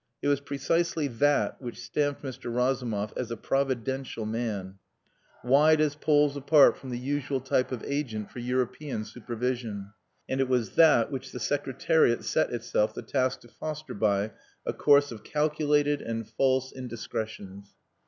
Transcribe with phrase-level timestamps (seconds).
[0.23, 2.51] It was precisely that which stamped Mr.
[2.51, 4.79] Razumov as a providential man,
[5.43, 9.91] wide as poles apart from the usual type of agent for "European supervision."
[10.27, 14.31] And it was that which the Secretariat set itself the task to foster by
[14.65, 17.75] a course of calculated and false indiscretions.